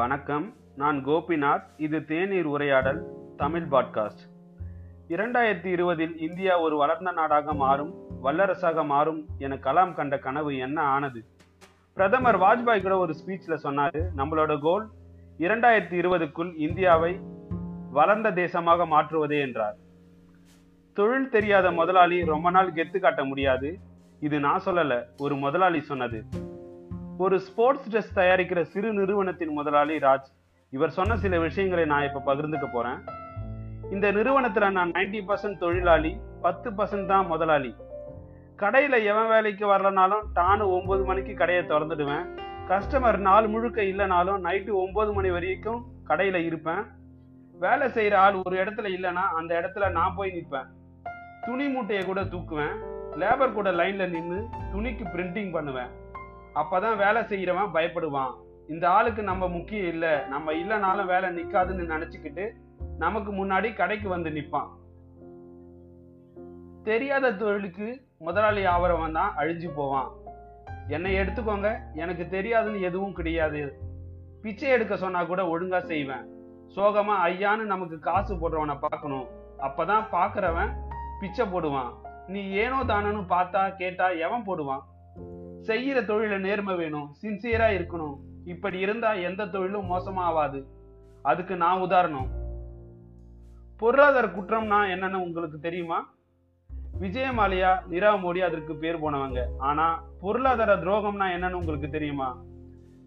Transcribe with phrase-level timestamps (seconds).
[0.00, 0.54] வணக்கம்.
[0.76, 1.64] நான் கோபிநாத்.
[1.76, 3.04] இது தேநீர் உரையாடல்
[3.36, 4.22] தமிழ் பாட்காஸ்ட்.
[5.08, 11.24] இரண்டாயிரத்தி இருபதில் இந்தியா ஒரு வளர்ந்த நாடாக மாறும் வல்லரசாக மாறும் என கலாம் கண்ட கனவு என்ன ஆனது?
[11.92, 14.88] பிரதமர் வாஜ்பாய் கூட ஒரு ஸ்பீச்சில் சொன்னாரு நம்மளோட கோல்
[15.38, 17.20] இரண்டாயிரத்தி இருபதுக்குள் இந்தியாவை
[17.90, 19.76] வளர்ந்த தேசமாக மாற்றுவதே என்றார்.
[20.92, 23.78] தொழில் தெரியாத முதலாளி ரொம்ப நாள் கெத்து காட்ட முடியாது.
[24.20, 26.24] இது நான் சொல்லலை ஒரு முதலாளி சொன்னது.
[27.22, 30.28] ஒரு ஸ்போர்ட்ஸ் ட்ரெஸ் தயாரிக்கிற சிறு நிறுவனத்தின் முதலாளி ராஜ்
[30.72, 33.00] இவர் சொன்ன சில விஷயங்களை நான் இப்போ பகிர்ந்துக்க போகிறேன்
[33.94, 36.12] இந்த நிறுவனத்தில் நான் 90% பர்சன்ட் தொழிலாளி
[36.44, 37.70] பத்து பர்சன்ட் தான் முதலாளி.
[38.62, 42.24] கடையில் எவன் வேலைக்கு வரலனாலும் டானு ஒம்பது மணிக்கு கடையை திறந்துடுவேன்.
[42.70, 46.82] கஸ்டமர் நாள் முழுக்க இல்லைனாலும் நைட்டு ஒம்பது மணி வரைக்கும் கடையில் இருப்பேன்.
[47.66, 50.68] வேலை செய்கிற ஆள் ஒரு இடத்துல இல்லைன்னா அந்த இடத்துல நான் போய் நிற்பேன்.
[51.46, 52.76] துணி மூட்டையை கூட தூக்குவேன்.
[53.22, 54.40] லேபர் கூட லைனில் நின்று
[54.74, 55.90] துணிக்கு பிரிண்டிங் பண்ணுவேன்.
[56.54, 58.34] அப்பதான் வேலை செய்யறவன் பயப்படுவான்.
[58.68, 60.26] இந்த ஆளுக்கு நம்ம முக்கியம் இல்ல.
[60.28, 62.50] நம்ம இல்லைனாலும் வேலை நிக்காதுன்னு நினைச்சுக்கிட்டு
[62.98, 64.68] நமக்கு முன்னாடி கடைக்கு வந்து நிப்பான்.
[66.82, 70.10] தெரியாத தொழிலுக்கு முதலாளி ஆவரவன் தான் அழிஞ்சு போவான்.
[70.88, 71.78] என்னை எடுத்துக்கோங்க.
[71.94, 73.78] எனக்கு தெரியாதுன்னு எதுவும் கிடையாது.
[74.42, 76.28] பிச்சை எடுக்க சொன்னா கூட ஒழுங்கா செய்வேன்.
[76.74, 79.26] சோகமா ஐயான்னு நமக்கு காசு போடுறவனை பார்க்கணும்.
[79.58, 80.72] அப்பதான் பாக்குறவன்
[81.20, 81.92] பிச்சை போடுவான்.
[82.26, 84.82] நீ ஏனோ தானோன்னு பார்த்தா கேட்டா எவன் போடுவான்?
[85.66, 88.16] செய்யற தொழில நேர்மை வேணும் சின்சியரா இருக்கணும்.
[88.44, 90.66] இப்படி இருந்தா எந்த தொழிலும் மோசமா ஆகாது
[91.22, 92.28] அதுக்கு நான் உதாரணம்.
[93.76, 96.14] பொருளாதார குற்றம்னா என்னன்னு உங்களுக்கு தெரியுமா?
[97.00, 99.42] விஜயமாலியா நிரா மோடி அதற்கு பேர் போனவங்க.
[99.58, 102.42] ஆனா பொருளாதார துரோகம்னா என்னன்னு உங்களுக்கு தெரியுமா?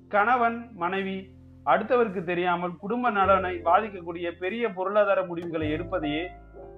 [0.08, 1.32] கணவன் மனைவி
[1.66, 6.28] அடுத்தவருக்கு தெரியாமல் குடும்ப நலனை பாதிக்கக்கூடிய பெரிய பொருளாதார முடிவுகளை எடுப்பதையே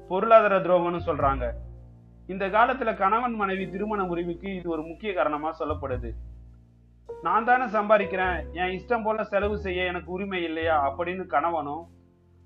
[0.08, 1.52] பொருளாதார துரோகம்னு சொல்றாங்க.
[2.28, 6.10] இந்த காலத்துல கணவன் மனைவி திருமண முறிவுக்கு இது ஒரு முக்கிய காரணமா சொல்லப்படுது.
[7.22, 11.84] நான் தானே சம்பாதிக்கிறேன் என் இஷ்டம் போல செலவு செய்ய எனக்கு உரிமை இல்லையா அப்படின்னு கணவனும்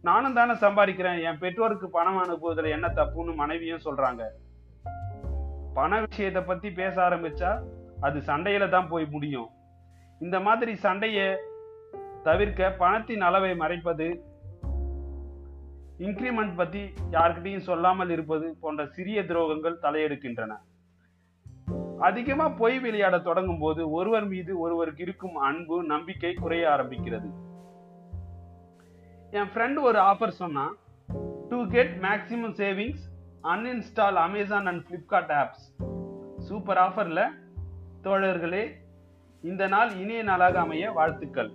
[0.02, 4.24] நானும் தானே சம்பாதிக்கிறேன் என் பெற்றோருக்கு பணம் அனுப்புவதில் என்ன தப்புன்னு மனைவியும் சொல்றாங்க.
[5.74, 7.52] பண விஷயத்தை பத்தி பேச ஆரம்பிச்சா
[8.02, 9.50] அது சண்டையில தான் போய் முடியும்.
[10.20, 11.28] இந்த மாதிரி சண்டையை
[12.24, 14.08] தவிர்க்க பணத்தின் அளவை மறைப்பது
[16.00, 20.54] இன்க்ரிமெண்ட் பத்தி யார்கிட்டையும் சொல்லாமல் இருப்பது போன்ற சிறிய துரோகங்கள் தலையெடுக்கின்றன.
[22.00, 27.30] அதிகமா பொய் விளையாட தொடங்கும் போது ஒருவர் மீது ஒருவருக்கு இருக்கும் அன்பு நம்பிக்கை குறைய ஆரம்பிக்கிறது.
[29.32, 30.76] என் ஃப்ரெண்ட் ஒரு ஆஃபர் சொன்னா
[31.50, 33.04] to get maximum savings
[33.44, 35.66] uninstall Amazon and Flipkart apps
[36.38, 37.22] super ஆஃபர்ல
[38.04, 38.64] தோழர்களே
[39.42, 41.52] இந்த நாள் இனிய நாளாக அமைய வாழ்த்துக்கள்.